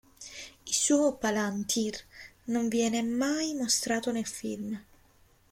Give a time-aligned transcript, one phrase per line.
[0.65, 1.95] Il suo palantír
[2.45, 4.83] non viene mai mostrato nel film.